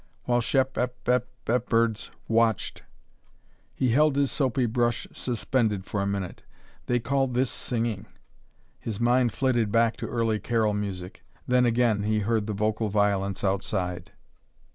"While 0.23 0.41
Shep 0.41 0.79
ep 0.79 1.07
ep 1.07 1.27
ep 1.47 1.69
herds 1.71 2.09
watched" 2.27 2.81
He 3.75 3.89
held 3.89 4.15
his 4.15 4.31
soapy 4.31 4.65
brush 4.65 5.05
suspended 5.13 5.85
for 5.85 6.01
a 6.01 6.07
minute. 6.07 6.41
They 6.87 6.99
called 6.99 7.35
this 7.35 7.51
singing! 7.51 8.07
His 8.79 8.99
mind 8.99 9.31
flitted 9.31 9.71
back 9.71 9.97
to 9.97 10.07
early 10.07 10.39
carol 10.39 10.73
music. 10.73 11.23
Then 11.47 11.67
again 11.67 12.01
he 12.01 12.21
heard 12.21 12.47
the 12.47 12.53
vocal 12.53 12.89
violence 12.89 13.43
outside. 13.43 14.11